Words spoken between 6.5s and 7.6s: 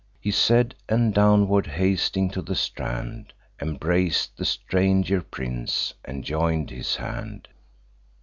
his hand.